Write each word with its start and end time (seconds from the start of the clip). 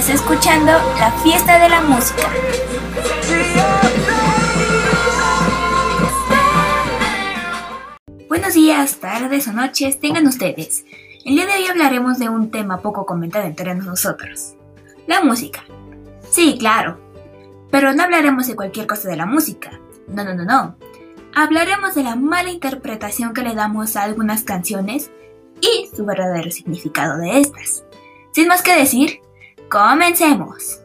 Estás 0.00 0.22
escuchando 0.22 0.72
la 0.98 1.12
fiesta 1.22 1.58
de 1.58 1.68
la 1.68 1.82
música. 1.82 2.26
Buenos 8.26 8.54
días, 8.54 8.96
tardes 8.96 9.46
o 9.48 9.52
noches 9.52 10.00
tengan 10.00 10.26
ustedes. 10.26 10.86
El 11.26 11.34
día 11.34 11.44
de 11.44 11.52
hoy 11.52 11.66
hablaremos 11.66 12.18
de 12.18 12.30
un 12.30 12.50
tema 12.50 12.80
poco 12.80 13.04
comentado 13.04 13.44
entre 13.44 13.74
nosotros. 13.74 14.54
La 15.06 15.20
música. 15.20 15.62
Sí, 16.30 16.56
claro. 16.58 16.98
Pero 17.70 17.92
no 17.92 18.02
hablaremos 18.02 18.46
de 18.46 18.56
cualquier 18.56 18.86
cosa 18.86 19.06
de 19.06 19.18
la 19.18 19.26
música. 19.26 19.78
No, 20.08 20.24
no, 20.24 20.32
no, 20.32 20.46
no. 20.46 20.76
Hablaremos 21.34 21.94
de 21.94 22.04
la 22.04 22.16
mala 22.16 22.50
interpretación 22.50 23.34
que 23.34 23.42
le 23.42 23.54
damos 23.54 23.96
a 23.96 24.04
algunas 24.04 24.44
canciones 24.44 25.10
y 25.60 25.94
su 25.94 26.06
verdadero 26.06 26.50
significado 26.50 27.18
de 27.18 27.40
estas. 27.40 27.84
Sin 28.32 28.48
más 28.48 28.62
que 28.62 28.74
decir, 28.74 29.20
comencemos. 29.70 30.80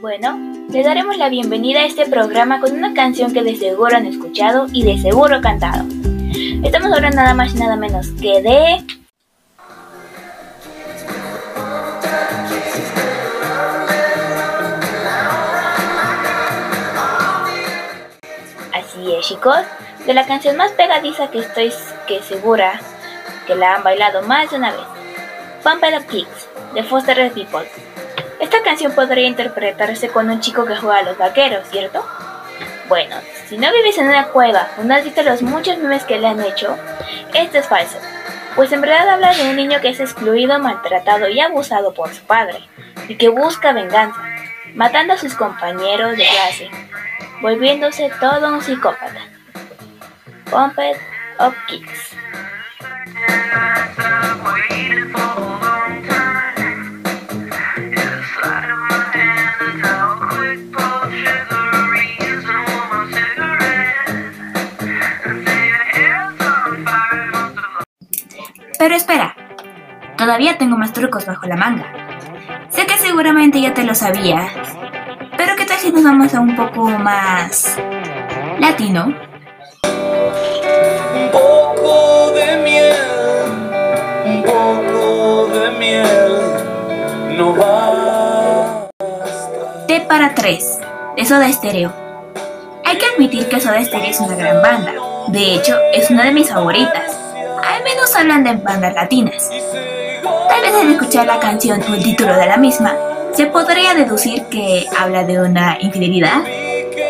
Bueno, 0.00 0.38
le 0.70 0.82
daremos 0.82 1.18
la 1.18 1.28
bienvenida 1.28 1.80
a 1.80 1.86
este 1.86 2.06
programa 2.06 2.60
con 2.60 2.72
una 2.72 2.94
canción 2.94 3.32
que 3.34 3.42
de 3.42 3.54
seguro 3.54 3.96
han 3.96 4.06
escuchado 4.06 4.66
y 4.72 4.82
de 4.82 4.98
seguro 4.98 5.40
cantado. 5.42 5.84
Estamos 6.62 6.90
hablando 6.92 7.18
nada 7.18 7.34
más 7.34 7.54
y 7.54 7.58
nada 7.58 7.76
menos 7.76 8.08
que 8.20 8.42
de... 8.42 8.84
Así 18.72 19.12
es 19.12 19.26
chicos, 19.26 19.58
de 20.06 20.14
la 20.14 20.26
canción 20.26 20.56
más 20.56 20.72
pegadiza 20.72 21.30
que 21.30 21.40
estoy 21.40 21.72
que 22.06 22.22
segura 22.22 22.80
que 23.46 23.54
la 23.54 23.76
han 23.76 23.82
bailado 23.82 24.22
más 24.22 24.50
de 24.50 24.56
una 24.56 24.72
vez. 24.72 24.86
Pump 25.62 25.82
It 25.84 25.98
Up 25.98 26.06
Kicks, 26.06 26.48
de 26.74 26.82
Foster 26.82 27.16
the 27.16 27.30
People. 27.30 27.68
Esta 28.40 28.62
canción 28.62 28.92
podría 28.92 29.26
interpretarse 29.26 30.08
con 30.08 30.28
un 30.28 30.40
chico 30.40 30.64
que 30.64 30.76
juega 30.76 30.98
a 30.98 31.02
los 31.02 31.16
vaqueros, 31.16 31.66
¿cierto? 31.70 32.04
Bueno, 32.88 33.16
si 33.48 33.56
no 33.56 33.72
vives 33.72 33.96
en 33.96 34.08
una 34.08 34.28
cueva 34.28 34.68
o 34.78 34.84
no 34.84 34.94
has 34.94 35.04
visto 35.04 35.22
los 35.22 35.40
muchos 35.40 35.78
memes 35.78 36.04
que 36.04 36.18
le 36.18 36.26
han 36.26 36.42
hecho, 36.42 36.76
esto 37.32 37.58
es 37.58 37.66
falso. 37.66 37.98
Pues 38.54 38.70
en 38.72 38.82
verdad 38.82 39.08
habla 39.08 39.34
de 39.34 39.48
un 39.48 39.56
niño 39.56 39.80
que 39.80 39.88
es 39.88 40.00
excluido, 40.00 40.58
maltratado 40.58 41.28
y 41.28 41.40
abusado 41.40 41.94
por 41.94 42.12
su 42.14 42.22
padre, 42.24 42.58
y 43.08 43.16
que 43.16 43.28
busca 43.28 43.72
venganza, 43.72 44.20
matando 44.74 45.14
a 45.14 45.18
sus 45.18 45.34
compañeros 45.34 46.16
de 46.16 46.26
clase, 46.26 46.70
volviéndose 47.40 48.10
todo 48.20 48.52
un 48.52 48.62
psicópata. 48.62 49.28
Pump 50.50 50.78
It 50.78 50.98
Up 51.40 51.54
Kicks. 51.66 52.13
Pero 68.84 68.96
espera, 68.96 69.34
todavía 70.18 70.58
tengo 70.58 70.76
más 70.76 70.92
trucos 70.92 71.24
bajo 71.24 71.46
la 71.46 71.56
manga. 71.56 71.86
Sé 72.68 72.84
que 72.84 72.98
seguramente 72.98 73.58
ya 73.58 73.72
te 73.72 73.82
lo 73.82 73.94
sabías, 73.94 74.52
pero 75.38 75.56
¿qué 75.56 75.64
tal 75.64 75.78
si 75.78 75.90
nos 75.90 76.04
vamos 76.04 76.34
a 76.34 76.40
un 76.40 76.54
poco 76.54 76.84
más 76.90 77.78
latino? 78.58 79.06
Un 79.86 81.30
poco 81.32 82.32
de 82.32 82.58
miel, 82.58 82.94
un 84.26 84.42
poco 84.42 85.46
de 85.46 85.70
miel, 85.78 87.38
no 87.38 87.54
basta. 87.54 88.90
T 89.88 90.00
para 90.02 90.34
3, 90.34 90.80
de 91.16 91.24
Soda 91.24 91.50
Stereo. 91.50 91.90
Hay 92.84 92.98
que 92.98 93.06
admitir 93.06 93.48
que 93.48 93.62
Soda 93.62 93.82
Stereo 93.82 94.10
es 94.10 94.20
una 94.20 94.36
gran 94.36 94.60
banda. 94.60 94.92
De 95.28 95.54
hecho, 95.54 95.74
es 95.94 96.10
una 96.10 96.24
de 96.24 96.32
mis 96.32 96.50
favoritas. 96.50 97.23
Al 97.64 97.82
menos 97.82 98.14
hablan 98.14 98.44
de 98.44 98.56
bandas 98.56 98.94
latinas. 98.94 99.48
Tal 100.48 100.60
vez 100.60 100.74
al 100.74 100.90
escuchar 100.90 101.26
la 101.26 101.40
canción 101.40 101.80
o 101.82 101.94
el 101.94 102.02
título 102.02 102.36
de 102.36 102.46
la 102.46 102.58
misma, 102.58 102.94
se 103.32 103.46
podría 103.46 103.94
deducir 103.94 104.44
que 104.44 104.86
habla 104.98 105.24
de 105.24 105.40
una 105.40 105.78
infidelidad 105.80 106.42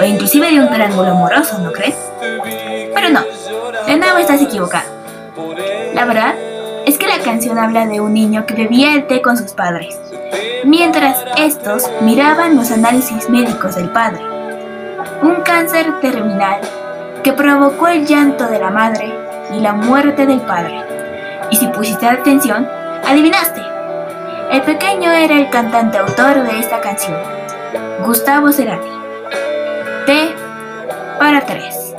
o 0.00 0.04
inclusive 0.04 0.50
de 0.50 0.60
un 0.60 0.68
triángulo 0.68 1.12
amoroso, 1.12 1.58
¿no 1.58 1.70
crees? 1.70 1.94
Pero 2.20 3.10
no, 3.10 3.22
de 3.86 3.96
nuevo 3.96 4.18
estás 4.18 4.42
equivocado. 4.42 4.90
La 5.94 6.04
verdad 6.04 6.34
es 6.84 6.98
que 6.98 7.06
la 7.06 7.20
canción 7.20 7.56
habla 7.56 7.86
de 7.86 8.00
un 8.00 8.12
niño 8.12 8.44
que 8.44 8.54
bebía 8.54 8.94
el 8.94 9.06
té 9.06 9.22
con 9.22 9.36
sus 9.36 9.52
padres, 9.52 9.96
mientras 10.64 11.24
estos 11.36 11.88
miraban 12.00 12.56
los 12.56 12.72
análisis 12.72 13.30
médicos 13.30 13.76
del 13.76 13.90
padre. 13.90 14.20
Un 15.22 15.42
cáncer 15.44 16.00
terminal 16.00 16.60
que 17.22 17.32
provocó 17.32 17.86
el 17.86 18.04
llanto 18.04 18.48
de 18.48 18.58
la 18.58 18.70
madre 18.70 19.19
y 19.52 19.60
la 19.60 19.72
muerte 19.72 20.26
del 20.26 20.40
padre. 20.40 20.82
Y 21.50 21.56
si 21.56 21.68
pusiste 21.68 22.06
atención, 22.06 22.68
adivinaste. 23.06 23.60
El 24.50 24.62
pequeño 24.62 25.12
era 25.12 25.36
el 25.36 25.48
cantante 25.50 25.98
autor 25.98 26.42
de 26.42 26.58
esta 26.58 26.80
canción, 26.80 27.16
Gustavo 28.04 28.50
Cerati. 28.52 28.88
T 30.06 30.34
para 31.18 31.40
3. 31.42 31.94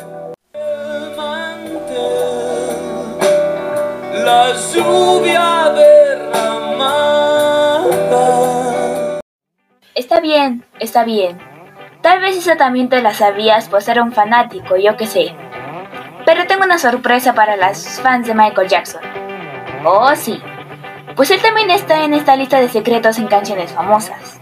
La 4.25 4.53
lluvia 4.73 5.71
derramada. 5.73 6.41
Está 9.95 10.19
bien, 10.19 10.65
está 10.79 11.03
bien. 11.03 11.39
Tal 12.01 12.19
vez 12.19 12.35
esa 12.35 12.57
también 12.57 12.89
te 12.89 13.01
la 13.01 13.13
sabías 13.13 13.69
pues 13.69 13.87
era 13.87 14.03
un 14.03 14.11
fanático, 14.11 14.75
yo 14.75 14.97
qué 14.97 15.05
sé. 15.05 15.35
Pero 16.25 16.45
tengo 16.45 16.63
una 16.63 16.77
sorpresa 16.77 17.33
para 17.33 17.55
las 17.55 17.99
fans 17.99 18.27
de 18.27 18.35
Michael 18.35 18.67
Jackson. 18.67 19.01
Oh, 19.83 20.15
sí. 20.15 20.41
Pues 21.15 21.31
él 21.31 21.41
también 21.41 21.69
está 21.71 22.03
en 22.03 22.13
esta 22.13 22.35
lista 22.35 22.59
de 22.59 22.69
secretos 22.69 23.17
en 23.17 23.27
canciones 23.27 23.71
famosas. 23.71 24.39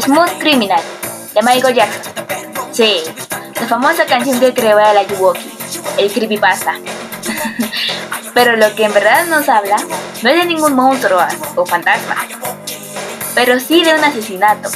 Smooth 0.00 0.38
Criminal, 0.38 0.80
de 1.34 1.42
Michael 1.42 1.74
Jackson. 1.74 2.12
Sí, 2.70 3.02
la 3.60 3.66
famosa 3.66 4.06
canción 4.06 4.38
que 4.38 4.54
creó 4.54 4.78
el 4.78 4.98
Ayuwoki, 4.98 5.50
el 5.98 6.12
creepypasta. 6.12 6.74
Pero 8.38 8.56
lo 8.56 8.72
que 8.76 8.84
en 8.84 8.94
verdad 8.94 9.26
nos 9.26 9.48
habla 9.48 9.74
no 10.22 10.30
es 10.30 10.36
de 10.36 10.44
ningún 10.44 10.76
monstruo 10.76 11.20
o 11.56 11.66
fantasma, 11.66 12.14
pero 13.34 13.58
sí 13.58 13.82
de 13.82 13.92
un 13.96 14.04
asesinato. 14.04 14.70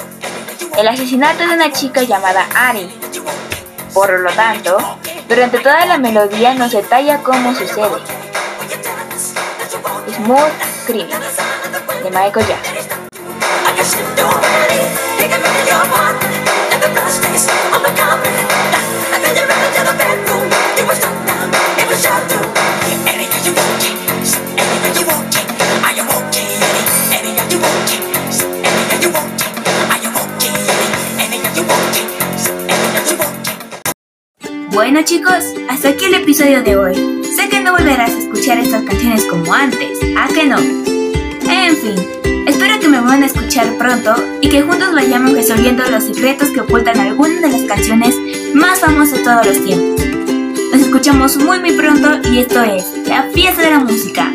El 0.76 0.88
asesinato 0.88 1.46
de 1.46 1.54
una 1.54 1.70
chica 1.70 2.02
llamada 2.02 2.44
Ari. 2.56 2.92
Por 3.94 4.18
lo 4.18 4.32
tanto, 4.32 4.98
durante 5.28 5.60
toda 5.60 5.86
la 5.86 5.96
melodía 5.96 6.54
nos 6.54 6.72
detalla 6.72 7.18
cómo 7.18 7.54
sucede. 7.54 8.02
Smooth 10.16 10.84
Criminal, 10.84 11.22
de 12.02 12.10
Michael 12.10 12.46
Jackson. 12.48 12.92
Bueno 34.72 35.02
chicos, 35.02 35.44
hasta 35.68 35.90
aquí 35.90 36.06
el 36.06 36.14
episodio 36.14 36.62
de 36.62 36.76
hoy. 36.76 36.94
Sé 37.36 37.50
que 37.50 37.60
no 37.60 37.72
volverás 37.72 38.10
a 38.10 38.18
escuchar 38.18 38.56
estas 38.58 38.82
canciones 38.84 39.26
como 39.26 39.52
antes, 39.52 39.98
¿a 40.16 40.28
que 40.28 40.46
no? 40.46 40.56
En 40.58 41.76
fin, 41.76 41.94
espero 42.46 42.80
que 42.80 42.88
me 42.88 42.98
vuelvan 42.98 43.22
a 43.22 43.26
escuchar 43.26 43.76
pronto 43.76 44.14
y 44.40 44.48
que 44.48 44.62
juntos 44.62 44.94
vayamos 44.94 45.32
resolviendo 45.32 45.84
los 45.90 46.04
secretos 46.04 46.48
que 46.48 46.60
ocultan 46.60 46.98
algunas 46.98 47.42
de 47.42 47.50
las 47.50 47.62
canciones 47.64 48.16
más 48.54 48.80
famosas 48.80 49.18
de 49.18 49.24
todos 49.24 49.46
los 49.46 49.62
tiempos. 49.62 50.06
Nos 50.72 50.80
escuchamos 50.80 51.36
muy 51.36 51.60
muy 51.60 51.72
pronto 51.72 52.26
y 52.30 52.38
esto 52.38 52.62
es 52.62 52.86
La 53.06 53.24
Fiesta 53.24 53.60
de 53.60 53.70
la 53.70 53.80
Música. 53.80 54.32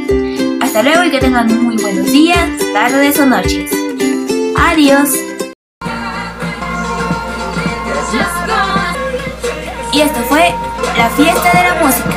Hasta 0.62 0.84
luego 0.84 1.04
y 1.04 1.10
que 1.10 1.20
tengan 1.20 1.64
muy 1.64 1.78
buenos 1.78 2.12
días, 2.12 2.48
tardes 2.74 3.20
o 3.20 3.26
noches. 3.26 3.72
Adiós. 4.56 5.27
La 10.98 11.12
Fiesta 11.12 11.52
de 11.54 11.64
la 11.64 11.76
Música. 11.76 12.17